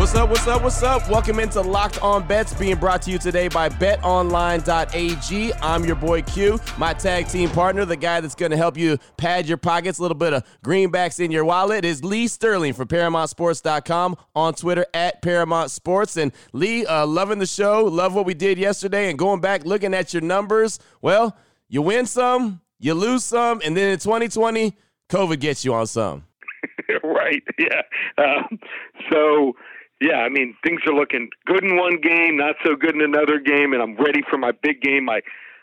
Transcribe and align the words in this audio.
What's 0.00 0.14
up? 0.14 0.30
What's 0.30 0.46
up? 0.46 0.62
What's 0.62 0.82
up? 0.82 1.10
Welcome 1.10 1.40
into 1.40 1.60
Locked 1.60 2.00
On 2.00 2.26
Bets, 2.26 2.54
being 2.54 2.76
brought 2.76 3.02
to 3.02 3.10
you 3.10 3.18
today 3.18 3.48
by 3.48 3.68
BetOnline.ag. 3.68 5.52
I'm 5.60 5.84
your 5.84 5.94
boy 5.94 6.22
Q, 6.22 6.58
my 6.78 6.94
tag 6.94 7.28
team 7.28 7.50
partner, 7.50 7.84
the 7.84 7.98
guy 7.98 8.22
that's 8.22 8.34
going 8.34 8.50
to 8.50 8.56
help 8.56 8.78
you 8.78 8.96
pad 9.18 9.46
your 9.46 9.58
pockets, 9.58 9.98
a 9.98 10.02
little 10.02 10.16
bit 10.16 10.32
of 10.32 10.42
greenbacks 10.64 11.22
in 11.22 11.30
your 11.30 11.44
wallet. 11.44 11.84
Is 11.84 12.02
Lee 12.02 12.28
Sterling 12.28 12.72
from 12.72 12.88
ParamountSports.com 12.88 14.16
on 14.34 14.54
Twitter 14.54 14.86
at 14.94 15.20
Paramount 15.20 15.70
Sports. 15.70 16.16
And 16.16 16.32
Lee, 16.54 16.86
uh, 16.86 17.06
loving 17.06 17.38
the 17.38 17.44
show, 17.44 17.84
love 17.84 18.14
what 18.14 18.24
we 18.24 18.32
did 18.32 18.56
yesterday, 18.56 19.10
and 19.10 19.18
going 19.18 19.42
back 19.42 19.66
looking 19.66 19.92
at 19.92 20.14
your 20.14 20.22
numbers. 20.22 20.78
Well, 21.02 21.36
you 21.68 21.82
win 21.82 22.06
some, 22.06 22.62
you 22.78 22.94
lose 22.94 23.22
some, 23.22 23.60
and 23.62 23.76
then 23.76 23.90
in 23.90 23.98
2020, 23.98 24.78
COVID 25.10 25.40
gets 25.40 25.62
you 25.62 25.74
on 25.74 25.86
some. 25.86 26.24
right. 27.04 27.42
Yeah. 27.58 27.82
Um, 28.16 28.58
so 29.10 29.52
yeah, 30.00 30.18
I 30.18 30.28
mean 30.28 30.56
things 30.64 30.80
are 30.86 30.94
looking 30.94 31.28
good 31.46 31.64
in 31.64 31.76
one 31.76 32.00
game, 32.00 32.36
not 32.36 32.56
so 32.64 32.74
good 32.74 32.94
in 32.94 33.02
another 33.02 33.38
game, 33.38 33.72
and 33.72 33.82
I'm 33.82 33.96
ready 33.96 34.22
for 34.28 34.38
my 34.38 34.52
big 34.52 34.80
game, 34.80 35.04
my 35.04 35.20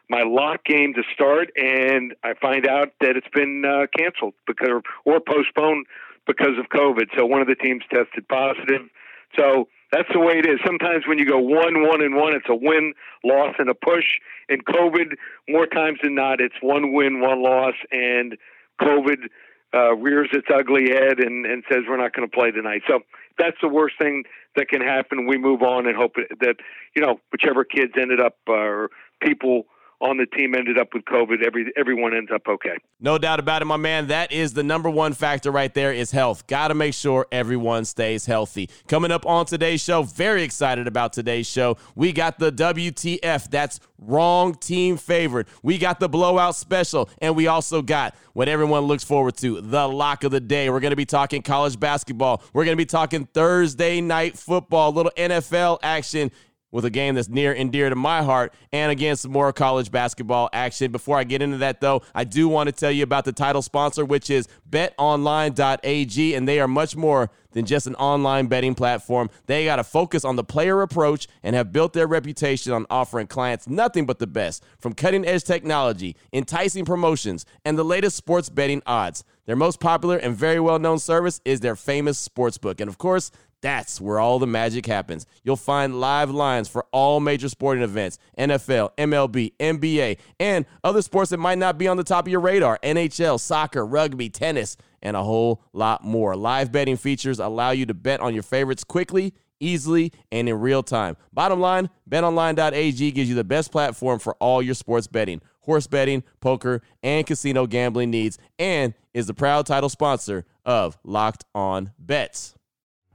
my 0.10 0.24
lock 0.24 0.64
game 0.64 0.94
to 0.94 1.04
start, 1.14 1.50
and 1.58 2.16
I 2.24 2.34
find 2.42 2.66
out 2.66 2.94
that 3.02 3.18
it's 3.18 3.28
been 3.34 3.66
uh, 3.66 3.88
canceled 3.98 4.36
because 4.46 4.82
or 5.06 5.20
postponed 5.20 5.86
because 6.26 6.58
of 6.60 6.70
COVID. 6.70 7.08
So 7.18 7.26
one 7.26 7.42
of 7.42 7.48
the 7.48 7.56
teams 7.56 7.84
tested 7.92 8.28
positive. 8.28 8.88
So 9.36 9.68
that's 9.92 10.08
the 10.14 10.20
way 10.20 10.40
it 10.40 10.46
is. 10.46 10.60
Sometimes 10.66 11.08
when 11.08 11.18
you 11.18 11.26
go 11.26 11.40
one, 11.40 11.88
one, 11.88 12.02
and 12.02 12.16
one, 12.16 12.34
it's 12.34 12.48
a 12.50 12.56
win, 12.56 12.94
loss, 13.24 13.56
and 13.58 13.70
a 13.70 13.74
push. 13.74 14.06
In 14.50 14.62
COVID, 14.62 15.16
more 15.50 15.66
times 15.66 16.00
than 16.04 16.16
not, 16.16 16.42
it's 16.42 16.56
one 16.62 16.94
win, 16.94 17.22
one 17.22 17.42
loss, 17.42 17.76
and 17.92 18.38
COVID 18.82 19.28
uh, 19.74 19.96
rears 19.96 20.30
its 20.32 20.48
ugly 20.54 20.90
head 20.90 21.20
and, 21.20 21.46
and 21.46 21.64
says 21.70 21.84
we're 21.88 21.98
not 21.98 22.14
going 22.14 22.28
to 22.28 22.34
play 22.34 22.52
tonight. 22.52 22.82
So 22.88 23.00
that's 23.38 23.58
the 23.62 23.68
worst 23.68 23.96
thing 24.00 24.24
that 24.56 24.70
can 24.70 24.82
happen. 24.82 25.28
We 25.28 25.38
move 25.38 25.62
on 25.62 25.88
and 25.88 25.96
hope 25.96 26.16
that 26.16 26.56
you 26.96 27.02
know 27.02 27.20
whichever 27.32 27.64
kids 27.64 27.94
ended 28.00 28.20
up 28.20 28.38
uh, 28.48 28.54
or 28.54 28.90
people 29.22 29.66
on 30.00 30.18
the 30.18 30.26
team 30.26 30.54
ended 30.54 30.78
up 30.78 30.90
with 30.94 31.06
COVID. 31.06 31.44
Every 31.46 31.72
everyone 31.76 32.16
ends 32.16 32.30
up 32.34 32.44
okay. 32.48 32.78
No 33.00 33.18
doubt 33.18 33.40
about 33.40 33.62
it, 33.62 33.66
my 33.66 33.78
man. 33.78 34.08
That 34.08 34.32
is 34.32 34.54
the 34.54 34.64
number 34.64 34.90
one 34.90 35.14
factor 35.14 35.52
right 35.52 35.74
there 35.74 35.92
is 35.92 36.12
health. 36.12 36.46
Got 36.48 36.68
to 36.70 36.76
make 36.76 36.94
sure 36.94 37.26
everyone 37.32 37.86
stays 37.86 38.26
healthy. 38.26 38.70
Coming 38.88 39.12
up 39.12 39.26
on 39.26 39.46
today's 39.46 39.82
show, 39.82 40.04
very 40.04 40.44
excited 40.44 40.88
about 40.88 41.14
today's 41.14 41.48
show. 41.48 41.78
We 41.96 42.12
got 42.12 42.38
the 42.38 42.52
WTF. 42.52 43.50
That's 43.50 43.80
wrong 44.00 44.54
team 44.54 44.98
favorite. 44.98 45.48
We 45.64 45.78
got 45.78 46.00
the 46.00 46.10
blowout 46.10 46.56
special, 46.56 47.10
and 47.20 47.36
we 47.36 47.48
also 47.48 47.82
got 47.82 48.16
what 48.34 48.48
everyone 48.48 48.84
looks 48.84 49.04
forward 49.04 49.36
to, 49.38 49.62
the 49.62 49.88
lock 49.88 50.24
of 50.24 50.32
the 50.32 50.40
day. 50.40 50.70
We're 50.70 50.80
going 50.80 50.92
to 50.92 50.96
be 50.96 51.06
talking 51.06 51.42
college 51.42 51.80
basketball. 51.80 52.44
We're 52.54 52.66
going 52.66 52.78
to 52.78 52.82
be 52.82 52.86
talking 52.86 53.26
Thursday 53.34 54.00
night 54.00 54.38
football, 54.38 54.92
little 54.92 55.12
NFL 55.18 55.80
action 55.82 56.32
with 56.72 56.86
a 56.86 56.90
game 56.90 57.16
that's 57.16 57.30
near 57.30 57.54
and 57.54 57.72
dear 57.72 57.90
to 57.90 57.96
my 57.96 58.22
heart 58.22 58.54
and 58.72 58.92
again 58.92 59.16
some 59.16 59.32
more 59.32 59.52
college 59.54 59.92
basketball 59.92 60.50
action. 60.54 60.92
Before 60.92 61.18
I 61.18 61.24
get 61.24 61.42
into 61.42 61.58
that 61.58 61.82
though, 61.82 62.02
I 62.14 62.24
do 62.24 62.48
want 62.48 62.68
to 62.68 62.72
tell 62.72 62.92
you 62.92 63.04
about 63.04 63.26
the 63.26 63.32
title 63.32 63.62
sponsor 63.62 64.06
which 64.06 64.30
is 64.30 64.48
betonline.ag 64.70 66.36
and 66.36 66.48
they 66.48 66.60
are 66.60 66.68
much 66.68 66.96
more 66.96 67.32
than 67.52 67.66
just 67.66 67.88
an 67.88 67.96
online 67.96 68.48
betting 68.48 68.76
platform. 68.76 69.30
They 69.48 69.66
got 69.66 69.78
to 69.78 69.84
focus 69.84 70.24
on 70.24 70.36
the 70.36 70.44
player 70.44 70.82
approach 70.82 71.28
and 71.42 71.56
have 71.56 71.72
built 71.72 71.94
their 71.94 72.08
reputation 72.08 72.72
on 72.74 72.86
offering 72.90 73.28
clients 73.28 73.68
nothing 73.68 74.06
but 74.06 74.20
the 74.20 74.28
best 74.28 74.64
from 74.80 74.94
cutting-edge 74.94 75.44
technology, 75.44 76.16
enticing 76.34 76.86
promotions, 76.86 77.46
and 77.66 77.78
the 77.78 77.84
latest 77.84 78.18
sports 78.18 78.50
betting 78.50 78.84
odds. 78.86 79.24
Their 79.48 79.56
most 79.56 79.80
popular 79.80 80.18
and 80.18 80.36
very 80.36 80.60
well-known 80.60 81.00
service 81.00 81.42
is 81.44 81.62
their 81.62 81.76
famous 81.76 82.26
sportsbook. 82.28 82.80
And 82.80 82.90
of 82.90 82.98
course, 82.98 83.32
that's 83.62 84.00
where 84.00 84.20
all 84.20 84.38
the 84.40 84.46
magic 84.46 84.86
happens. 84.86 85.26
You'll 85.44 85.56
find 85.56 86.00
live 86.00 86.30
lines 86.30 86.68
for 86.68 86.86
all 86.92 87.20
major 87.20 87.50
sporting 87.50 87.84
events 87.84 88.20
NFL, 88.38 88.92
MLB, 88.98 89.54
NBA, 89.60 90.20
and 90.40 90.66
other 90.84 91.02
sports 91.02 91.32
that 91.32 91.38
might 91.38 91.58
not 91.58 91.78
be 91.78 91.88
on 91.88 91.98
the 91.98 92.04
top 92.04 92.26
of 92.28 92.32
your 92.32 92.42
radar 92.42 92.78
NHL, 92.84 93.40
soccer, 93.40 93.86
rugby, 93.86 94.30
tennis, 94.30 94.78
and 95.02 95.16
a 95.16 95.24
whole 95.24 95.64
lot 95.74 96.04
more. 96.04 96.36
Live 96.36 96.72
betting 96.72 96.98
features 96.98 97.40
allow 97.40 97.72
you 97.72 97.86
to 97.88 97.94
bet 97.94 98.20
on 98.20 98.34
your 98.34 98.44
favorites 98.44 98.84
quickly, 98.84 99.34
easily, 99.60 100.12
and 100.32 100.48
in 100.48 100.60
real 100.60 100.84
time. 100.84 101.18
Bottom 101.34 101.60
line 101.60 101.90
betonline.ag 102.10 103.12
gives 103.12 103.30
you 103.30 103.36
the 103.36 103.44
best 103.44 103.72
platform 103.72 104.20
for 104.20 104.36
all 104.36 104.62
your 104.62 104.76
sports 104.76 105.08
betting, 105.08 105.42
horse 105.68 105.86
betting, 105.86 106.24
poker, 106.42 106.82
and 107.04 107.28
casino 107.28 107.68
gambling 107.68 108.10
needs, 108.10 108.40
and 108.58 108.96
is 109.14 109.28
the 109.28 109.34
proud 109.36 109.68
title 109.68 109.90
sponsor 109.90 110.46
of 110.66 110.98
Locked 111.04 111.44
On 111.54 111.92
Bets. 112.00 112.56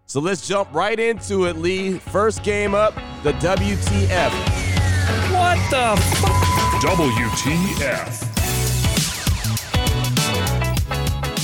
So 0.07 0.21
let's 0.21 0.47
jump 0.47 0.73
right 0.73 1.01
into 1.01 1.47
it, 1.47 1.57
Lee. 1.57 1.95
First 1.95 2.45
game 2.45 2.75
up, 2.75 2.95
the 3.23 3.33
WTF. 3.33 4.31
What 5.33 5.59
the 5.71 5.97
f- 5.97 6.23
WTF. 6.83 8.29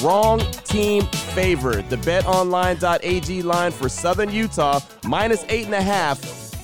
Wrong 0.05 0.39
team 0.65 1.03
favored. 1.35 1.89
The 1.89 1.97
betonline.ag 1.97 3.43
line 3.43 3.73
for 3.73 3.89
Southern 3.89 4.31
Utah, 4.31 4.81
minus 5.05 5.45
eight 5.49 5.65
and 5.65 5.75
a 5.75 5.81
half 5.81 6.21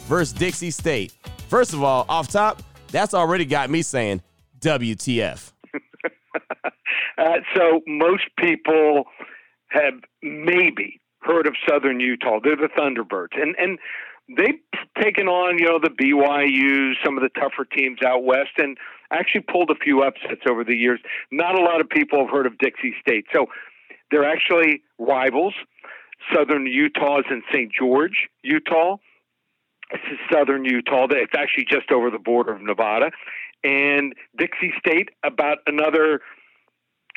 versus 0.07 0.33
Dixie 0.35 0.71
State. 0.71 1.15
First 1.49 1.73
of 1.73 1.83
all, 1.83 2.05
off 2.09 2.29
top, 2.29 2.63
that's 2.89 3.15
already 3.15 3.45
got 3.45 3.71
me 3.71 3.83
saying 3.83 4.21
WTF. 4.65 5.53
uh, 7.19 7.23
so 7.55 7.81
most 7.87 8.25
people 8.39 9.05
have 9.69 9.95
maybe 10.23 11.01
heard 11.21 11.47
of 11.47 11.55
Southern 11.69 12.01
Utah. 12.01 12.39
They're 12.43 12.57
the 12.57 12.69
Thunderbirds, 12.79 13.41
and 13.41 13.55
and 13.59 13.79
they've 14.37 14.61
taken 15.01 15.29
on 15.29 15.59
you 15.59 15.67
know 15.67 15.79
the 15.79 15.91
BYU, 15.91 16.93
some 17.05 17.17
of 17.17 17.23
the 17.23 17.31
tougher 17.41 17.65
teams 17.65 17.99
out 18.07 18.25
west, 18.25 18.53
and 18.59 18.77
actually 19.11 19.43
pulled 19.43 19.71
a 19.71 19.75
few 19.75 20.03
upsets 20.03 20.43
over 20.49 20.65
the 20.65 20.77
years. 20.77 21.01
Not 21.31 21.59
a 21.59 21.63
lot 21.63 21.81
of 21.81 21.89
people 21.89 22.21
have 22.21 22.31
heard 22.31 22.47
of 22.47 22.59
Dixie 22.59 22.95
State, 23.01 23.27
so 23.33 23.47
they're 24.11 24.29
actually 24.29 24.83
rivals. 24.99 25.55
Southern 26.33 26.67
Utah 26.67 27.19
is 27.19 27.27
in 27.31 27.43
St. 27.53 27.71
George, 27.73 28.29
Utah. 28.43 28.97
This 29.91 30.01
is 30.13 30.19
Southern 30.33 30.65
Utah. 30.65 31.07
It's 31.11 31.35
actually 31.37 31.67
just 31.71 31.91
over 31.91 32.11
the 32.11 32.19
border 32.19 32.55
of 32.55 32.63
Nevada. 32.63 33.11
And 33.65 34.15
Dixie 34.37 34.73
State, 34.79 35.09
about 35.25 35.59
another 35.67 36.21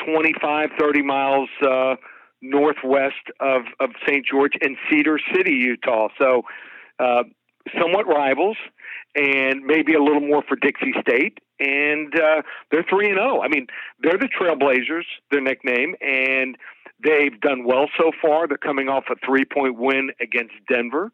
25, 0.05 0.69
30 0.79 1.01
miles 1.03 1.49
uh, 1.61 1.95
northwest 2.41 3.15
of, 3.39 3.63
of 3.79 3.89
St. 4.07 4.25
George 4.25 4.53
and 4.61 4.77
Cedar 4.89 5.19
City, 5.33 5.53
Utah. 5.53 6.07
So, 6.17 6.43
uh, 6.99 7.23
somewhat 7.79 8.07
rivals, 8.07 8.57
and 9.15 9.63
maybe 9.65 9.93
a 9.93 10.01
little 10.01 10.21
more 10.21 10.43
for 10.47 10.55
Dixie 10.55 10.93
State. 11.01 11.39
And 11.59 12.13
uh, 12.15 12.43
they're 12.71 12.85
three 12.87 13.07
and 13.07 13.17
zero. 13.17 13.39
Oh. 13.39 13.41
I 13.41 13.47
mean, 13.47 13.67
they're 14.01 14.17
the 14.17 14.29
Trailblazers, 14.29 15.05
their 15.31 15.41
nickname, 15.41 15.95
and 16.01 16.55
they've 17.03 17.39
done 17.41 17.65
well 17.65 17.87
so 17.97 18.11
far. 18.21 18.47
They're 18.47 18.57
coming 18.57 18.89
off 18.89 19.05
a 19.09 19.15
three 19.25 19.45
point 19.45 19.77
win 19.77 20.11
against 20.21 20.53
Denver. 20.69 21.11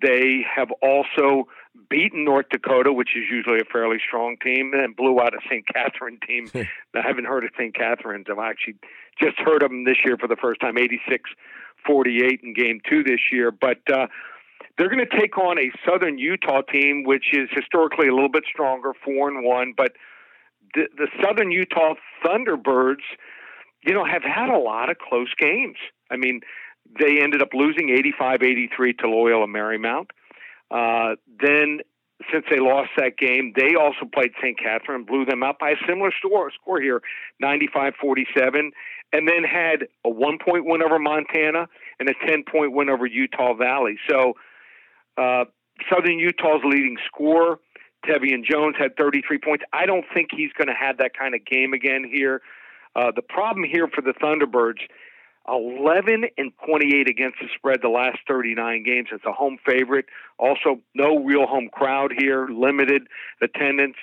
They 0.00 0.44
have 0.54 0.70
also 0.82 1.48
beaten 1.90 2.24
North 2.24 2.46
Dakota, 2.50 2.92
which 2.92 3.10
is 3.16 3.24
usually 3.30 3.60
a 3.60 3.64
fairly 3.64 3.98
strong 4.06 4.36
team, 4.42 4.72
and 4.74 4.94
blew 4.94 5.20
out 5.20 5.34
a 5.34 5.38
St. 5.48 5.66
Katherine 5.66 6.18
team. 6.26 6.50
I 6.54 7.00
haven't 7.02 7.26
heard 7.26 7.44
of 7.44 7.50
St. 7.58 7.74
Katherine's. 7.74 8.26
I've 8.30 8.38
actually 8.38 8.76
just 9.20 9.38
heard 9.38 9.62
of 9.62 9.70
them 9.70 9.84
this 9.84 9.98
year 10.04 10.16
for 10.16 10.28
the 10.28 10.36
first 10.36 10.60
time, 10.60 10.78
86 10.78 11.30
48 11.86 12.40
in 12.42 12.54
game 12.54 12.80
two 12.88 13.02
this 13.02 13.20
year. 13.32 13.50
But 13.50 13.78
uh, 13.92 14.06
they're 14.76 14.88
going 14.88 15.04
to 15.04 15.18
take 15.18 15.38
on 15.38 15.58
a 15.58 15.70
Southern 15.86 16.18
Utah 16.18 16.62
team, 16.62 17.04
which 17.04 17.26
is 17.32 17.48
historically 17.52 18.08
a 18.08 18.14
little 18.14 18.30
bit 18.30 18.44
stronger, 18.50 18.92
4 19.04 19.28
and 19.28 19.44
1. 19.44 19.74
But 19.76 19.92
the, 20.74 20.88
the 20.96 21.08
Southern 21.22 21.50
Utah 21.50 21.94
Thunderbirds, 22.24 23.06
you 23.82 23.94
know, 23.94 24.04
have 24.04 24.22
had 24.22 24.48
a 24.48 24.58
lot 24.58 24.90
of 24.90 24.98
close 24.98 25.32
games. 25.38 25.76
I 26.10 26.16
mean, 26.16 26.40
they 26.98 27.20
ended 27.20 27.42
up 27.42 27.48
losing 27.52 27.90
85 27.90 28.42
83 28.42 28.92
to 28.94 29.08
Loyola 29.08 29.46
Marymount. 29.46 30.10
Uh, 30.70 31.16
then, 31.40 31.80
since 32.32 32.44
they 32.50 32.58
lost 32.58 32.90
that 32.96 33.16
game, 33.16 33.52
they 33.56 33.74
also 33.74 34.04
played 34.12 34.32
St. 34.42 34.58
Katherine, 34.58 35.04
blew 35.04 35.24
them 35.24 35.42
out 35.42 35.58
by 35.58 35.70
a 35.70 35.76
similar 35.86 36.10
score, 36.18 36.50
score 36.50 36.80
here, 36.80 37.00
95 37.40 37.94
47, 38.00 38.72
and 39.12 39.28
then 39.28 39.44
had 39.44 39.86
a 40.04 40.10
one 40.10 40.38
point 40.44 40.64
win 40.66 40.82
over 40.82 40.98
Montana 40.98 41.68
and 41.98 42.08
a 42.08 42.14
10 42.26 42.44
point 42.50 42.72
win 42.72 42.90
over 42.90 43.06
Utah 43.06 43.54
Valley. 43.54 43.98
So, 44.08 44.34
uh, 45.16 45.44
Southern 45.90 46.18
Utah's 46.18 46.62
leading 46.64 46.96
scorer, 47.06 47.58
Tevian 48.04 48.44
Jones, 48.44 48.76
had 48.78 48.96
33 48.96 49.38
points. 49.38 49.64
I 49.72 49.86
don't 49.86 50.04
think 50.12 50.30
he's 50.36 50.52
going 50.56 50.68
to 50.68 50.74
have 50.74 50.98
that 50.98 51.16
kind 51.16 51.34
of 51.34 51.44
game 51.44 51.72
again 51.72 52.08
here. 52.10 52.42
Uh, 52.96 53.12
the 53.14 53.22
problem 53.22 53.64
here 53.64 53.88
for 53.88 54.02
the 54.02 54.12
Thunderbirds, 54.12 54.80
11 55.48 56.24
and 56.36 56.52
28 56.66 57.08
against 57.08 57.38
the 57.40 57.48
spread 57.56 57.80
the 57.82 57.88
last 57.88 58.18
39 58.28 58.82
games. 58.84 59.08
It's 59.12 59.24
a 59.24 59.32
home 59.32 59.58
favorite. 59.66 60.06
Also, 60.38 60.80
no 60.94 61.18
real 61.18 61.46
home 61.46 61.68
crowd 61.72 62.12
here, 62.16 62.48
limited 62.48 63.02
attendance. 63.42 63.96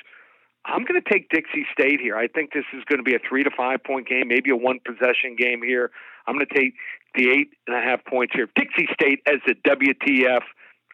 I'm 0.66 0.84
going 0.84 1.00
to 1.00 1.10
take 1.10 1.30
Dixie 1.30 1.66
State 1.72 2.00
here. 2.02 2.18
I 2.18 2.28
think 2.28 2.52
this 2.54 2.66
is 2.74 2.84
going 2.90 2.98
to 2.98 3.04
be 3.04 3.14
a 3.14 3.20
three 3.28 3.44
to 3.44 3.52
five 3.56 3.84
point 3.84 4.08
game, 4.08 4.28
maybe 4.28 4.50
a 4.50 4.56
one 4.56 4.80
possession 4.84 5.36
game 5.38 5.62
here. 5.64 5.92
I'm 6.28 6.36
going 6.36 6.48
to 6.48 6.56
take 6.56 6.74
the 7.14 7.30
eight 7.30 7.50
and 7.68 7.76
a 7.76 7.82
half 7.82 8.04
points 8.06 8.34
here. 8.36 8.50
Dixie 8.56 8.88
State 8.94 9.22
as 9.28 9.40
the 9.46 9.54
WTF. 9.68 10.42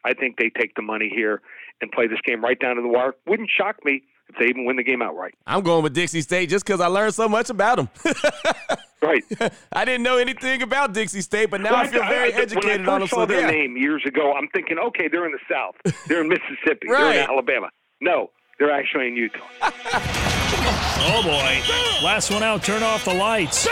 I 0.04 0.14
think 0.14 0.36
they 0.36 0.50
take 0.50 0.74
the 0.74 0.82
money 0.82 1.10
here 1.14 1.40
and 1.80 1.90
play 1.90 2.06
this 2.06 2.18
game 2.24 2.42
right 2.44 2.58
down 2.58 2.76
to 2.76 2.82
the 2.82 2.88
wire. 2.88 3.14
Wouldn't 3.26 3.50
shock 3.50 3.84
me 3.84 4.02
if 4.28 4.36
they 4.38 4.46
even 4.46 4.64
win 4.64 4.76
the 4.76 4.82
game 4.82 5.00
outright. 5.00 5.34
I'm 5.46 5.62
going 5.62 5.82
with 5.82 5.94
Dixie 5.94 6.20
State 6.20 6.50
just 6.50 6.66
because 6.66 6.80
I 6.80 6.88
learned 6.88 7.14
so 7.14 7.28
much 7.28 7.50
about 7.50 7.76
them. 7.76 7.88
right. 9.02 9.24
I 9.72 9.84
didn't 9.84 10.02
know 10.02 10.16
anything 10.16 10.62
about 10.62 10.92
Dixie 10.92 11.20
State, 11.20 11.50
but 11.50 11.60
now 11.60 11.72
well, 11.72 11.80
I 11.80 11.86
feel 11.86 12.04
very 12.04 12.32
I, 12.32 12.36
educated 12.36 12.80
on 12.80 12.84
them. 12.84 12.92
When 12.92 13.02
I 13.02 13.06
saw 13.06 13.26
their 13.26 13.50
name 13.50 13.76
years 13.76 14.02
ago, 14.06 14.32
I'm 14.32 14.48
thinking, 14.48 14.78
okay, 14.78 15.08
they're 15.08 15.26
in 15.26 15.32
the 15.32 15.38
South. 15.50 15.74
They're 16.06 16.22
in 16.22 16.28
Mississippi. 16.28 16.88
right. 16.88 17.00
They're 17.00 17.24
in 17.24 17.30
Alabama. 17.30 17.68
No, 18.00 18.30
they're 18.58 18.72
actually 18.72 19.08
in 19.08 19.16
Utah. 19.16 19.40
oh 19.62 21.22
boy. 21.22 22.04
Last 22.04 22.30
one 22.30 22.42
out, 22.42 22.62
turn 22.62 22.82
off 22.82 23.04
the 23.04 23.14
lights. 23.14 23.68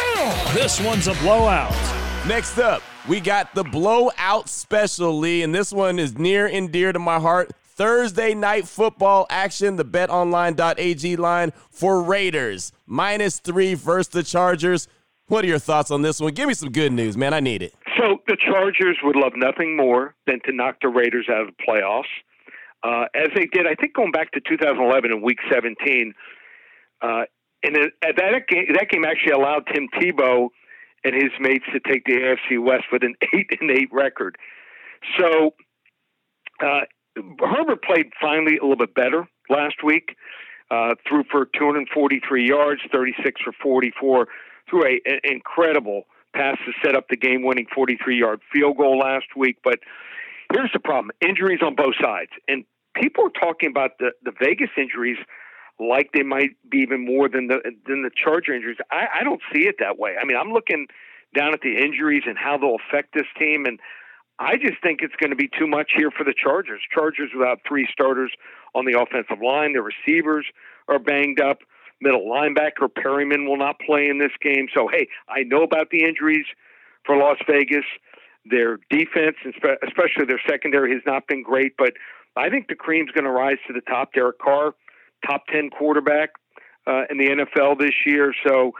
This 0.54 0.80
one's 0.80 1.08
a 1.08 1.14
blowout. 1.14 1.72
Next 2.26 2.58
up, 2.58 2.82
we 3.08 3.18
got 3.18 3.54
the 3.54 3.64
blowout 3.64 4.48
special, 4.48 5.18
Lee, 5.18 5.42
and 5.42 5.54
this 5.54 5.72
one 5.72 5.98
is 5.98 6.18
near 6.18 6.46
and 6.46 6.70
dear 6.70 6.92
to 6.92 6.98
my 6.98 7.18
heart. 7.18 7.52
Thursday 7.80 8.34
night 8.34 8.68
football 8.68 9.26
action, 9.30 9.76
the 9.76 9.86
betonline.ag 9.86 11.16
line 11.16 11.50
for 11.70 12.02
Raiders. 12.02 12.72
Minus 12.86 13.38
three 13.38 13.72
versus 13.72 14.08
the 14.08 14.22
Chargers. 14.22 14.86
What 15.30 15.44
are 15.44 15.46
your 15.46 15.60
thoughts 15.60 15.92
on 15.92 16.02
this 16.02 16.18
one? 16.18 16.34
Give 16.34 16.48
me 16.48 16.54
some 16.54 16.72
good 16.72 16.92
news, 16.92 17.16
man. 17.16 17.32
I 17.32 17.38
need 17.38 17.62
it. 17.62 17.72
So 17.96 18.18
the 18.26 18.36
Chargers 18.36 18.98
would 19.04 19.14
love 19.14 19.34
nothing 19.36 19.76
more 19.76 20.16
than 20.26 20.40
to 20.44 20.52
knock 20.52 20.78
the 20.82 20.88
Raiders 20.88 21.28
out 21.30 21.42
of 21.42 21.46
the 21.46 21.62
playoffs 21.62 22.10
uh, 22.82 23.06
as 23.14 23.28
they 23.36 23.46
did, 23.46 23.64
I 23.64 23.76
think, 23.76 23.94
going 23.94 24.10
back 24.10 24.32
to 24.32 24.40
2011 24.40 25.12
in 25.12 25.22
Week 25.22 25.38
17. 25.48 26.14
Uh, 27.00 27.22
and 27.62 27.76
it, 27.76 27.92
that 28.02 28.48
game, 28.48 28.66
that 28.74 28.88
game 28.90 29.04
actually 29.04 29.30
allowed 29.30 29.68
Tim 29.72 29.86
Tebow 30.00 30.48
and 31.04 31.14
his 31.14 31.30
mates 31.38 31.64
to 31.72 31.78
take 31.78 32.06
the 32.06 32.14
AFC 32.14 32.60
West 32.60 32.86
with 32.90 33.04
an 33.04 33.14
eight 33.32 33.50
and 33.60 33.70
eight 33.70 33.88
record. 33.92 34.36
So 35.16 35.54
uh, 36.60 36.80
Herbert 37.38 37.84
played 37.84 38.06
finally 38.20 38.56
a 38.56 38.62
little 38.62 38.76
bit 38.76 38.96
better 38.96 39.28
last 39.48 39.84
week. 39.84 40.16
Uh, 40.72 40.94
threw 41.08 41.22
for 41.30 41.46
243 41.56 42.48
yards, 42.48 42.80
36 42.90 43.40
for 43.44 43.52
44, 43.62 44.26
threw 44.70 44.84
a, 44.84 45.00
an 45.04 45.20
incredible 45.24 46.04
pass 46.34 46.56
to 46.64 46.72
set 46.84 46.94
up 46.94 47.08
the 47.10 47.16
game-winning 47.16 47.66
43-yard 47.76 48.40
field 48.52 48.76
goal 48.76 48.98
last 48.98 49.26
week. 49.36 49.58
But 49.64 49.80
here's 50.52 50.70
the 50.72 50.80
problem: 50.80 51.10
injuries 51.20 51.60
on 51.62 51.74
both 51.74 51.94
sides, 52.00 52.30
and 52.48 52.64
people 52.94 53.24
are 53.24 53.40
talking 53.40 53.68
about 53.68 53.98
the, 53.98 54.12
the 54.22 54.32
Vegas 54.40 54.70
injuries 54.76 55.18
like 55.80 56.10
they 56.12 56.22
might 56.22 56.50
be 56.70 56.78
even 56.78 57.04
more 57.04 57.28
than 57.28 57.48
the 57.48 57.58
than 57.86 58.02
the 58.02 58.10
Charger 58.14 58.54
injuries. 58.54 58.78
I, 58.90 59.20
I 59.20 59.24
don't 59.24 59.40
see 59.52 59.66
it 59.66 59.76
that 59.80 59.98
way. 59.98 60.14
I 60.20 60.24
mean, 60.24 60.36
I'm 60.36 60.52
looking 60.52 60.86
down 61.36 61.54
at 61.54 61.60
the 61.62 61.78
injuries 61.78 62.24
and 62.26 62.36
how 62.36 62.58
they'll 62.58 62.76
affect 62.88 63.14
this 63.14 63.26
team, 63.38 63.64
and 63.64 63.80
I 64.38 64.56
just 64.56 64.82
think 64.82 65.00
it's 65.02 65.14
going 65.16 65.30
to 65.30 65.36
be 65.36 65.48
too 65.58 65.66
much 65.66 65.92
here 65.96 66.10
for 66.10 66.24
the 66.24 66.34
Chargers. 66.34 66.80
Chargers 66.92 67.30
without 67.36 67.60
three 67.66 67.88
starters 67.92 68.32
on 68.74 68.84
the 68.84 68.98
offensive 68.98 69.42
line, 69.44 69.72
their 69.72 69.82
receivers 69.82 70.46
are 70.88 70.98
banged 70.98 71.40
up. 71.40 71.58
Middle 72.00 72.26
linebacker 72.26 72.92
Perryman 72.94 73.46
will 73.46 73.58
not 73.58 73.78
play 73.80 74.08
in 74.08 74.18
this 74.18 74.32
game. 74.42 74.68
So 74.74 74.88
hey, 74.88 75.08
I 75.28 75.42
know 75.42 75.62
about 75.62 75.90
the 75.90 76.04
injuries 76.04 76.46
for 77.04 77.16
Las 77.16 77.38
Vegas. 77.48 77.84
Their 78.46 78.78
defense, 78.88 79.36
especially 79.44 80.24
their 80.26 80.40
secondary, 80.48 80.92
has 80.94 81.02
not 81.04 81.26
been 81.26 81.42
great, 81.42 81.74
but 81.76 81.92
I 82.36 82.48
think 82.48 82.68
the 82.68 82.74
cream's 82.74 83.10
going 83.10 83.24
to 83.24 83.30
rise 83.30 83.58
to 83.66 83.72
the 83.72 83.82
top. 83.82 84.14
Derek 84.14 84.38
Carr, 84.38 84.74
top 85.26 85.46
10 85.48 85.70
quarterback 85.70 86.30
uh, 86.86 87.02
in 87.10 87.18
the 87.18 87.28
NFL 87.28 87.78
this 87.78 87.94
year. 88.06 88.32
So, 88.46 88.72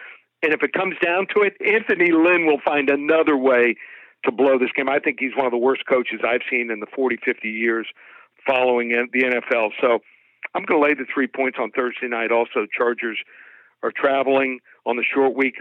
and 0.42 0.54
if 0.54 0.62
it 0.62 0.72
comes 0.72 0.96
down 1.04 1.26
to 1.36 1.42
it, 1.42 1.54
Anthony 1.64 2.10
Lynn 2.12 2.46
will 2.46 2.60
find 2.64 2.88
another 2.88 3.36
way 3.36 3.76
to 4.24 4.32
blow 4.32 4.58
this 4.58 4.70
game. 4.74 4.88
I 4.88 4.98
think 4.98 5.18
he's 5.20 5.36
one 5.36 5.46
of 5.46 5.52
the 5.52 5.58
worst 5.58 5.82
coaches 5.86 6.20
I've 6.26 6.42
seen 6.50 6.70
in 6.70 6.80
the 6.80 6.86
40, 6.94 7.18
50 7.24 7.48
years 7.48 7.86
following 8.46 8.88
the 9.12 9.22
NFL. 9.22 9.70
So 9.80 10.00
I'm 10.54 10.64
going 10.64 10.80
to 10.80 10.86
lay 10.86 10.94
the 10.94 11.06
three 11.12 11.26
points 11.26 11.58
on 11.60 11.70
Thursday 11.70 12.08
night. 12.08 12.32
Also, 12.32 12.66
Chargers 12.76 13.18
are 13.82 13.92
traveling 13.94 14.60
on 14.86 14.96
the 14.96 15.04
short 15.14 15.36
week. 15.36 15.54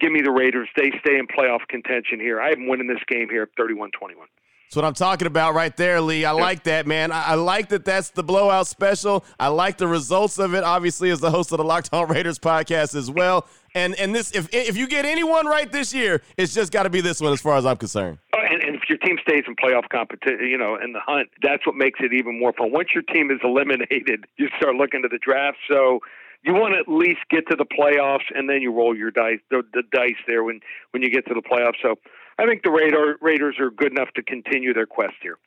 Give 0.00 0.12
me 0.12 0.20
the 0.22 0.30
Raiders. 0.30 0.68
They 0.76 0.92
stay 1.00 1.18
in 1.18 1.26
playoff 1.26 1.66
contention 1.68 2.20
here. 2.20 2.40
I 2.40 2.50
am 2.50 2.68
winning 2.68 2.86
this 2.86 3.02
game 3.08 3.28
here 3.30 3.48
31 3.56 3.90
21. 3.98 4.26
That's 4.68 4.76
what 4.76 4.84
I'm 4.84 4.92
talking 4.92 5.26
about 5.26 5.54
right 5.54 5.74
there, 5.78 5.98
Lee. 5.98 6.26
I 6.26 6.32
like 6.32 6.64
that, 6.64 6.86
man. 6.86 7.10
I, 7.10 7.28
I, 7.28 7.34
like 7.36 7.70
that 7.70 7.86
that's 7.86 8.10
the 8.10 8.22
blowout 8.22 8.66
special. 8.66 9.24
I 9.40 9.48
like 9.48 9.78
the 9.78 9.88
results 9.88 10.38
of 10.38 10.52
it, 10.52 10.62
obviously, 10.62 11.08
as 11.08 11.20
the 11.20 11.30
host 11.30 11.52
of 11.52 11.56
the 11.56 11.64
Locked 11.64 11.88
On 11.94 12.06
Raiders 12.06 12.38
podcast 12.38 12.94
as 12.94 13.10
well. 13.10 13.48
And 13.74 13.94
and 13.94 14.14
this, 14.14 14.30
if 14.32 14.52
if 14.52 14.76
you 14.76 14.86
get 14.86 15.06
anyone 15.06 15.46
right 15.46 15.72
this 15.72 15.94
year, 15.94 16.20
it's 16.36 16.52
just 16.52 16.70
got 16.70 16.82
to 16.82 16.90
be 16.90 17.00
this 17.00 17.18
one, 17.18 17.32
as 17.32 17.40
far 17.40 17.56
as 17.56 17.64
I'm 17.64 17.78
concerned. 17.78 18.18
Oh, 18.34 18.40
And, 18.68 18.74
and 18.74 18.82
if 18.82 18.88
your 18.88 18.98
team 18.98 19.16
stays 19.26 19.44
in 19.46 19.56
playoff 19.56 19.88
competition, 19.88 20.46
you 20.46 20.58
know, 20.58 20.76
in 20.76 20.92
the 20.92 21.00
hunt, 21.00 21.28
that's 21.42 21.66
what 21.66 21.76
makes 21.76 22.00
it 22.02 22.12
even 22.12 22.38
more 22.38 22.52
fun. 22.52 22.72
Once 22.72 22.88
your 22.94 23.02
team 23.02 23.30
is 23.30 23.38
eliminated, 23.42 24.26
you 24.36 24.48
start 24.58 24.76
looking 24.76 25.02
to 25.02 25.08
the 25.08 25.18
draft. 25.18 25.58
So 25.70 26.00
you 26.42 26.54
want 26.54 26.74
to 26.74 26.80
at 26.80 26.88
least 26.88 27.20
get 27.30 27.48
to 27.50 27.56
the 27.56 27.64
playoffs, 27.64 28.28
and 28.34 28.48
then 28.48 28.62
you 28.62 28.72
roll 28.72 28.96
your 28.96 29.10
dice, 29.10 29.40
the, 29.50 29.62
the 29.72 29.82
dice 29.92 30.20
there 30.26 30.44
when 30.44 30.60
when 30.92 31.02
you 31.02 31.10
get 31.10 31.26
to 31.26 31.34
the 31.34 31.42
playoffs. 31.42 31.80
So 31.82 31.96
I 32.38 32.46
think 32.46 32.62
the 32.62 32.70
Raider, 32.70 33.16
Raiders 33.20 33.56
are 33.58 33.70
good 33.70 33.92
enough 33.92 34.10
to 34.14 34.22
continue 34.22 34.72
their 34.72 34.86
quest 34.86 35.14
here. 35.20 35.38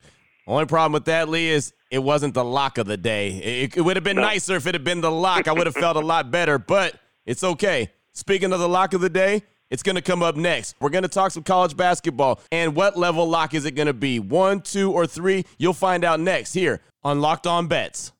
Only 0.47 0.65
problem 0.65 0.91
with 0.91 1.05
that, 1.05 1.29
Lee, 1.29 1.49
is 1.49 1.73
it 1.91 1.99
wasn't 1.99 2.33
the 2.33 2.43
lock 2.43 2.77
of 2.77 2.87
the 2.87 2.97
day. 2.97 3.29
It, 3.29 3.77
it 3.77 3.81
would 3.81 3.95
have 3.95 4.03
been 4.03 4.17
no. 4.17 4.23
nicer 4.23 4.55
if 4.55 4.65
it 4.67 4.73
had 4.73 4.83
been 4.83 4.99
the 4.99 5.11
lock. 5.11 5.47
I 5.47 5.53
would 5.53 5.67
have 5.67 5.75
felt 5.75 5.95
a 5.95 6.01
lot 6.01 6.31
better, 6.31 6.57
but 6.57 6.99
it's 7.25 7.43
okay. 7.43 7.91
Speaking 8.11 8.51
of 8.51 8.59
the 8.59 8.67
lock 8.67 8.93
of 8.93 9.01
the 9.01 9.09
day, 9.09 9.43
it's 9.71 9.81
going 9.81 9.95
to 9.95 10.01
come 10.01 10.21
up 10.21 10.35
next. 10.35 10.75
We're 10.79 10.89
going 10.89 11.03
to 11.03 11.07
talk 11.07 11.31
some 11.31 11.43
college 11.43 11.75
basketball. 11.75 12.41
And 12.51 12.75
what 12.75 12.97
level 12.97 13.27
lock 13.27 13.55
is 13.55 13.65
it 13.65 13.71
going 13.71 13.87
to 13.87 13.93
be? 13.93 14.19
One, 14.19 14.61
two, 14.61 14.91
or 14.91 15.07
three? 15.07 15.45
You'll 15.57 15.73
find 15.73 16.03
out 16.03 16.19
next 16.19 16.53
here 16.53 16.81
on 17.03 17.21
Locked 17.21 17.47
On 17.47 17.67
Bets. 17.67 18.11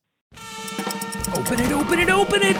Open 1.36 1.60
it, 1.60 1.70
open 1.70 1.98
it, 2.00 2.10
open 2.10 2.40
it. 2.42 2.56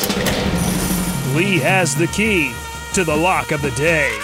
Lee 1.35 1.59
has 1.59 1.97
the 1.97 2.07
key 2.09 2.53
to 2.93 3.03
the 3.05 3.17
lock 3.17 3.51
of 3.51 3.63
the 3.63 3.71
day. 3.73 4.17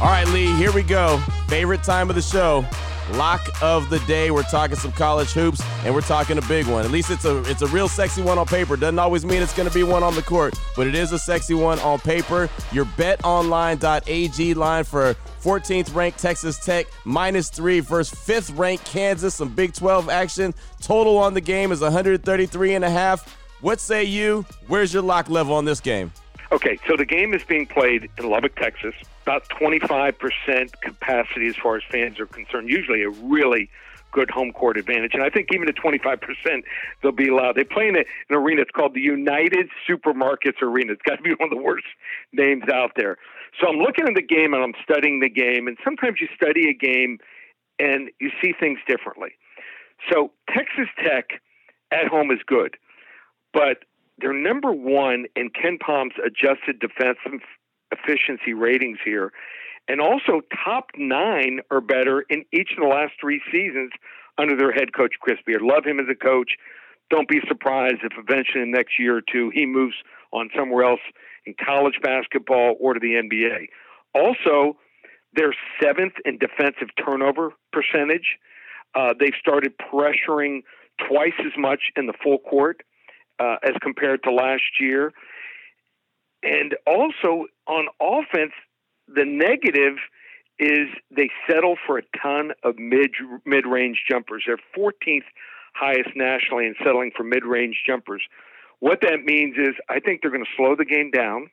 All 0.00 0.06
right, 0.06 0.26
Lee, 0.28 0.54
here 0.54 0.70
we 0.70 0.84
go. 0.84 1.18
Favorite 1.48 1.82
time 1.82 2.08
of 2.08 2.14
the 2.14 2.22
show. 2.22 2.64
Lock 3.12 3.48
of 3.62 3.88
the 3.90 3.98
day. 4.00 4.30
We're 4.30 4.42
talking 4.42 4.76
some 4.76 4.92
college 4.92 5.32
hoops, 5.32 5.62
and 5.84 5.94
we're 5.94 6.00
talking 6.02 6.38
a 6.38 6.42
big 6.42 6.66
one. 6.66 6.84
At 6.84 6.90
least 6.90 7.10
it's 7.10 7.24
a 7.24 7.38
it's 7.50 7.62
a 7.62 7.66
real 7.68 7.88
sexy 7.88 8.22
one 8.22 8.38
on 8.38 8.46
paper. 8.46 8.76
Doesn't 8.76 8.98
always 8.98 9.24
mean 9.24 9.42
it's 9.42 9.54
going 9.54 9.68
to 9.68 9.74
be 9.74 9.82
one 9.82 10.02
on 10.02 10.14
the 10.14 10.22
court, 10.22 10.54
but 10.76 10.86
it 10.86 10.94
is 10.94 11.12
a 11.12 11.18
sexy 11.18 11.54
one 11.54 11.78
on 11.80 11.98
paper. 12.00 12.48
Your 12.72 12.84
BetOnline.ag 12.84 14.54
line 14.54 14.84
for 14.84 15.14
14th 15.42 15.94
ranked 15.94 16.18
Texas 16.18 16.64
Tech 16.64 16.86
minus 17.04 17.48
three 17.48 17.80
versus 17.80 18.18
fifth 18.18 18.50
ranked 18.50 18.84
Kansas. 18.84 19.34
Some 19.34 19.54
Big 19.54 19.72
12 19.72 20.08
action. 20.08 20.54
Total 20.80 21.16
on 21.18 21.34
the 21.34 21.40
game 21.40 21.72
is 21.72 21.80
133 21.80 22.74
and 22.74 22.84
a 22.84 22.90
half. 22.90 23.36
What 23.60 23.80
say 23.80 24.04
you? 24.04 24.44
Where's 24.66 24.92
your 24.92 25.02
lock 25.02 25.28
level 25.28 25.54
on 25.54 25.64
this 25.64 25.80
game? 25.80 26.12
Okay, 26.50 26.78
so 26.88 26.96
the 26.96 27.04
game 27.04 27.34
is 27.34 27.42
being 27.44 27.66
played 27.66 28.08
in 28.18 28.30
Lubbock, 28.30 28.56
Texas. 28.56 28.94
About 29.22 29.46
25% 29.50 30.72
capacity 30.80 31.46
as 31.46 31.56
far 31.56 31.76
as 31.76 31.82
fans 31.90 32.18
are 32.18 32.26
concerned. 32.26 32.70
Usually 32.70 33.02
a 33.02 33.10
really 33.10 33.68
good 34.12 34.30
home 34.30 34.52
court 34.52 34.78
advantage. 34.78 35.12
And 35.12 35.22
I 35.22 35.28
think 35.28 35.48
even 35.52 35.68
at 35.68 35.76
25%, 35.76 36.62
they'll 37.02 37.12
be 37.12 37.28
allowed. 37.28 37.56
They 37.56 37.64
play 37.64 37.88
in 37.88 37.96
a, 37.96 38.04
an 38.30 38.36
arena. 38.36 38.62
It's 38.62 38.70
called 38.70 38.94
the 38.94 39.00
United 39.00 39.68
Supermarkets 39.86 40.62
Arena. 40.62 40.92
It's 40.92 41.02
got 41.02 41.16
to 41.16 41.22
be 41.22 41.30
one 41.38 41.52
of 41.52 41.56
the 41.56 41.62
worst 41.62 41.84
names 42.32 42.64
out 42.72 42.92
there. 42.96 43.18
So 43.60 43.68
I'm 43.68 43.76
looking 43.76 44.06
at 44.08 44.14
the 44.14 44.22
game 44.22 44.54
and 44.54 44.62
I'm 44.62 44.74
studying 44.82 45.20
the 45.20 45.28
game. 45.28 45.68
And 45.68 45.76
sometimes 45.84 46.16
you 46.20 46.28
study 46.34 46.70
a 46.70 46.74
game 46.74 47.18
and 47.78 48.10
you 48.20 48.30
see 48.42 48.54
things 48.58 48.78
differently. 48.88 49.30
So 50.10 50.32
Texas 50.48 50.88
Tech 51.04 51.42
at 51.92 52.06
home 52.06 52.30
is 52.30 52.38
good. 52.46 52.76
But 53.52 53.84
they're 54.20 54.32
number 54.32 54.72
one 54.72 55.26
in 55.36 55.50
KenPom's 55.50 56.14
adjusted 56.24 56.80
defensive 56.80 57.40
efficiency 57.92 58.52
ratings 58.52 58.98
here, 59.04 59.32
and 59.86 60.00
also 60.00 60.42
top 60.64 60.90
nine 60.96 61.60
or 61.70 61.80
better 61.80 62.24
in 62.28 62.44
each 62.52 62.70
of 62.76 62.82
the 62.82 62.88
last 62.88 63.12
three 63.20 63.40
seasons 63.50 63.92
under 64.36 64.56
their 64.56 64.72
head 64.72 64.92
coach 64.94 65.14
Chris 65.20 65.38
Beard. 65.46 65.62
Love 65.62 65.84
him 65.84 65.98
as 65.98 66.06
a 66.10 66.14
coach. 66.14 66.52
Don't 67.10 67.28
be 67.28 67.40
surprised 67.48 67.98
if 68.02 68.12
eventually 68.18 68.62
in 68.62 68.70
the 68.70 68.76
next 68.76 68.98
year 68.98 69.16
or 69.16 69.22
two 69.22 69.50
he 69.54 69.64
moves 69.66 69.94
on 70.32 70.50
somewhere 70.56 70.84
else 70.84 71.00
in 71.46 71.54
college 71.64 71.98
basketball 72.02 72.76
or 72.78 72.94
to 72.94 73.00
the 73.00 73.14
NBA. 73.14 73.68
Also, 74.14 74.76
they're 75.32 75.54
seventh 75.82 76.14
in 76.24 76.38
defensive 76.38 76.88
turnover 77.02 77.52
percentage. 77.72 78.36
Uh, 78.94 79.14
they've 79.18 79.34
started 79.40 79.72
pressuring 79.78 80.62
twice 81.08 81.38
as 81.40 81.52
much 81.56 81.80
in 81.96 82.06
the 82.06 82.14
full 82.22 82.38
court 82.38 82.82
uh, 83.38 83.56
as 83.62 83.74
compared 83.82 84.22
to 84.24 84.32
last 84.32 84.80
year. 84.80 85.12
And 86.42 86.76
also 86.86 87.46
on 87.66 87.88
offense, 88.00 88.52
the 89.08 89.24
negative 89.24 89.96
is 90.58 90.88
they 91.10 91.30
settle 91.48 91.76
for 91.86 91.98
a 91.98 92.02
ton 92.20 92.52
of 92.64 92.78
mid 92.78 93.10
mid 93.44 93.66
range 93.66 94.04
jumpers. 94.08 94.44
They're 94.46 94.58
14th 94.76 95.24
highest 95.74 96.10
nationally 96.16 96.66
in 96.66 96.74
settling 96.84 97.12
for 97.16 97.22
mid 97.22 97.44
range 97.44 97.82
jumpers. 97.86 98.22
What 98.80 99.00
that 99.02 99.24
means 99.24 99.56
is 99.56 99.74
I 99.88 100.00
think 100.00 100.22
they're 100.22 100.30
going 100.30 100.44
to 100.44 100.56
slow 100.56 100.76
the 100.76 100.84
game 100.84 101.10
down. 101.10 101.50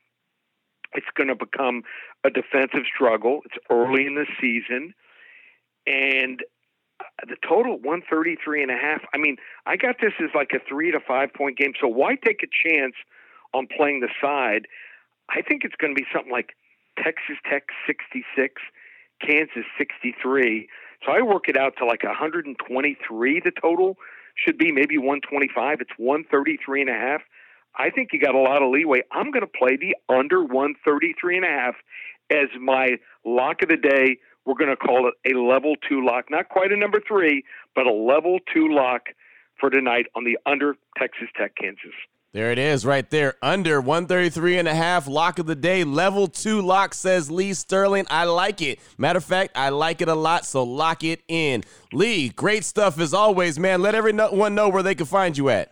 It's 0.93 1.07
going 1.15 1.27
to 1.27 1.35
become 1.35 1.83
a 2.23 2.29
defensive 2.29 2.85
struggle. 2.93 3.41
It's 3.45 3.57
early 3.69 4.05
in 4.05 4.15
the 4.15 4.25
season. 4.39 4.93
And 5.87 6.41
Uh, 6.99 7.25
the 7.27 7.35
total 7.47 7.77
133 7.79 8.63
and 8.63 8.71
a 8.71 8.77
half. 8.77 9.01
I 9.13 9.17
mean, 9.17 9.37
I 9.65 9.75
got 9.75 9.95
this 10.01 10.13
as 10.23 10.29
like 10.33 10.51
a 10.53 10.59
3 10.67 10.91
to 10.91 10.99
5 10.99 11.33
point 11.33 11.57
game. 11.57 11.73
So 11.79 11.87
why 11.87 12.15
take 12.15 12.41
a 12.43 12.47
chance 12.47 12.95
on 13.53 13.67
playing 13.67 14.01
the 14.01 14.09
side? 14.21 14.67
I 15.29 15.41
think 15.41 15.63
it's 15.63 15.75
going 15.75 15.95
to 15.95 15.99
be 15.99 16.07
something 16.13 16.31
like 16.31 16.55
Texas 16.97 17.37
Tech 17.49 17.63
66, 17.87 18.61
Kansas 19.21 19.65
63. 19.77 20.69
So 21.05 21.11
I 21.11 21.21
work 21.21 21.49
it 21.49 21.57
out 21.57 21.73
to 21.79 21.85
like 21.85 22.03
123 22.03 23.41
the 23.43 23.51
total 23.61 23.97
should 24.35 24.57
be 24.57 24.71
maybe 24.71 24.97
125. 24.97 25.81
It's 25.81 25.91
133 25.97 26.81
and 26.81 26.89
a 26.89 26.93
half. 26.93 27.21
I 27.77 27.89
think 27.89 28.09
you 28.13 28.19
got 28.19 28.35
a 28.35 28.39
lot 28.39 28.61
of 28.61 28.69
leeway. 28.71 29.01
I'm 29.11 29.31
going 29.31 29.41
to 29.41 29.47
play 29.47 29.77
the 29.77 29.95
under 30.09 30.43
133 30.43 31.37
and 31.37 31.45
a 31.45 31.49
half 31.49 31.75
as 32.29 32.47
my 32.59 32.97
lock 33.25 33.61
of 33.61 33.69
the 33.69 33.77
day. 33.77 34.17
We're 34.45 34.55
going 34.55 34.69
to 34.69 34.77
call 34.77 35.09
it 35.09 35.13
a 35.31 35.37
level 35.37 35.75
two 35.87 36.05
lock, 36.05 36.25
not 36.29 36.49
quite 36.49 36.71
a 36.71 36.77
number 36.77 37.01
three, 37.07 37.43
but 37.73 37.87
a 37.87 37.93
level 37.93 38.39
two 38.53 38.67
lock 38.71 39.07
for 39.59 39.69
tonight 39.69 40.05
on 40.15 40.23
the 40.23 40.37
under 40.45 40.75
Texas 40.97 41.29
Tech 41.35 41.55
Kansas. 41.55 41.93
There 42.35 42.51
it 42.51 42.59
is 42.59 42.85
right 42.85 43.09
there. 43.09 43.35
Under 43.41 43.79
133 43.79 44.57
and 44.57 44.67
a 44.67 44.75
half 44.75 45.07
lock 45.07 45.39
of 45.39 45.45
the 45.45 45.55
day. 45.55 45.85
Level 45.85 46.27
two 46.27 46.61
lock 46.61 46.93
says 46.93 47.31
Lee 47.31 47.53
Sterling. 47.53 48.05
I 48.09 48.25
like 48.25 48.61
it. 48.61 48.79
Matter 48.97 49.17
of 49.17 49.23
fact, 49.23 49.53
I 49.55 49.69
like 49.69 50.01
it 50.01 50.09
a 50.09 50.15
lot, 50.15 50.45
so 50.45 50.61
lock 50.63 51.05
it 51.05 51.23
in. 51.29 51.63
Lee, 51.93 52.27
great 52.27 52.65
stuff 52.65 52.99
as 52.99 53.13
always, 53.13 53.57
man. 53.57 53.81
Let 53.81 53.95
everyone 53.95 54.53
know 54.53 54.67
where 54.67 54.83
they 54.83 54.95
can 54.95 55.05
find 55.05 55.37
you 55.37 55.47
at. 55.47 55.71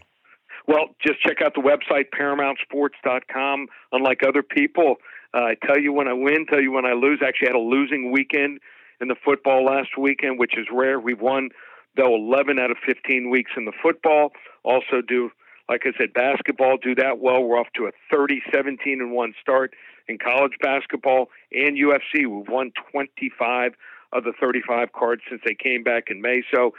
Well, 0.65 0.95
just 1.05 1.21
check 1.21 1.41
out 1.43 1.53
the 1.53 1.61
website, 1.61 2.05
ParamountSports.com. 2.17 3.67
Unlike 3.91 4.21
other 4.25 4.41
people, 4.41 4.95
Uh, 5.33 5.39
I 5.39 5.55
tell 5.65 5.79
you 5.79 5.91
when 5.93 6.07
I 6.07 6.13
win, 6.13 6.45
tell 6.49 6.61
you 6.61 6.71
when 6.71 6.85
I 6.85 6.93
lose. 6.93 7.21
Actually, 7.25 7.47
had 7.47 7.55
a 7.55 7.59
losing 7.59 8.11
weekend 8.11 8.59
in 9.01 9.07
the 9.07 9.15
football 9.23 9.65
last 9.65 9.97
weekend, 9.97 10.39
which 10.39 10.57
is 10.57 10.67
rare. 10.71 10.99
We've 10.99 11.19
won, 11.19 11.49
though, 11.97 12.15
11 12.15 12.59
out 12.59 12.71
of 12.71 12.77
15 12.85 13.29
weeks 13.29 13.51
in 13.57 13.65
the 13.65 13.73
football. 13.81 14.31
Also, 14.63 15.01
do 15.05 15.31
like 15.69 15.83
I 15.85 15.97
said, 15.97 16.13
basketball 16.13 16.77
do 16.77 16.93
that 16.95 17.19
well. 17.19 17.41
We're 17.41 17.57
off 17.57 17.67
to 17.77 17.85
a 17.85 17.91
30 18.11 18.41
17 18.53 18.99
and 19.01 19.11
1 19.11 19.33
start 19.41 19.73
in 20.07 20.17
college 20.17 20.53
basketball 20.61 21.29
and 21.51 21.77
UFC. 21.77 22.27
We've 22.27 22.49
won 22.49 22.71
25 22.91 23.73
of 24.11 24.23
the 24.23 24.33
35 24.39 24.91
cards 24.91 25.21
since 25.29 25.41
they 25.45 25.55
came 25.55 25.83
back 25.83 26.05
in 26.09 26.21
May. 26.21 26.43
So 26.53 26.71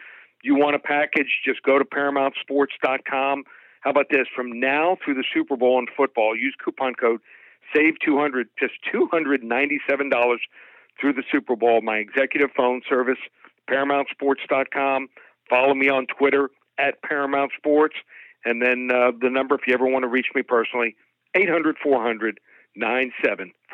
you 0.42 0.54
want 0.54 0.76
a 0.76 0.78
package, 0.78 1.40
just 1.44 1.62
go 1.62 1.78
to 1.78 1.84
ParamountSports.com. 1.84 3.44
How 3.80 3.90
about 3.90 4.06
this? 4.10 4.26
From 4.34 4.60
now 4.60 4.96
through 5.04 5.14
the 5.14 5.24
Super 5.32 5.56
Bowl 5.56 5.78
in 5.78 5.86
football, 5.96 6.36
use 6.36 6.54
coupon 6.62 6.94
code 6.94 7.20
SAVE200, 7.74 8.44
just 8.58 8.74
$297 8.92 10.38
through 11.00 11.12
the 11.12 11.22
Super 11.30 11.56
Bowl. 11.56 11.80
My 11.82 11.96
executive 11.96 12.50
phone 12.56 12.82
service, 12.88 13.18
ParamountSports.com. 13.70 15.08
Follow 15.48 15.74
me 15.74 15.88
on 15.88 16.06
Twitter 16.06 16.50
at 16.78 17.02
Paramount 17.02 17.52
Sports. 17.56 17.96
And 18.44 18.60
then 18.60 18.90
uh, 18.92 19.12
the 19.20 19.30
number, 19.30 19.54
if 19.54 19.62
you 19.66 19.74
ever 19.74 19.86
want 19.86 20.02
to 20.02 20.08
reach 20.08 20.28
me 20.34 20.42
personally, 20.42 20.96
800 21.34 21.76
400 21.82 22.40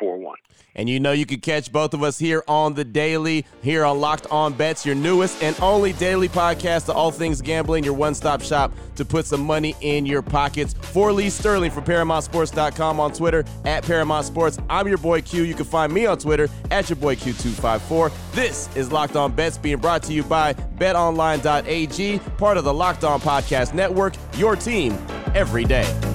9741. 0.01 0.37
And 0.73 0.89
you 0.89 0.99
know 1.01 1.11
you 1.11 1.25
can 1.25 1.41
catch 1.41 1.71
both 1.71 1.93
of 1.93 2.01
us 2.01 2.17
here 2.17 2.43
on 2.47 2.73
the 2.75 2.85
daily, 2.85 3.45
here 3.61 3.83
on 3.83 3.99
Locked 3.99 4.27
On 4.31 4.53
Bets, 4.53 4.85
your 4.85 4.95
newest 4.95 5.43
and 5.43 5.59
only 5.61 5.91
daily 5.93 6.29
podcast 6.29 6.85
to 6.85 6.93
all 6.93 7.11
things 7.11 7.41
gambling, 7.41 7.83
your 7.83 7.93
one 7.93 8.15
stop 8.15 8.41
shop 8.41 8.71
to 8.95 9.03
put 9.03 9.25
some 9.25 9.41
money 9.41 9.75
in 9.81 10.05
your 10.05 10.21
pockets. 10.21 10.73
For 10.73 11.11
Lee 11.11 11.29
Sterling 11.29 11.71
from 11.71 11.83
ParamountSports.com 11.83 12.99
on 13.01 13.11
Twitter 13.11 13.43
at 13.65 13.83
Paramount 13.83 14.25
Sports. 14.25 14.59
I'm 14.69 14.87
your 14.87 14.97
boy 14.97 15.21
Q. 15.21 15.43
You 15.43 15.55
can 15.55 15.65
find 15.65 15.91
me 15.91 16.05
on 16.05 16.17
Twitter 16.17 16.47
at 16.69 16.89
your 16.89 16.97
boy 16.97 17.15
Q254. 17.15 18.11
This 18.31 18.73
is 18.75 18.91
Locked 18.93 19.17
On 19.17 19.31
Bets 19.33 19.57
being 19.57 19.77
brought 19.77 20.03
to 20.03 20.13
you 20.13 20.23
by 20.23 20.53
betonline.ag, 20.53 22.19
part 22.37 22.57
of 22.57 22.63
the 22.63 22.73
Locked 22.73 23.03
On 23.03 23.19
Podcast 23.19 23.73
Network, 23.73 24.13
your 24.37 24.55
team 24.55 24.97
every 25.35 25.65
day. 25.65 26.10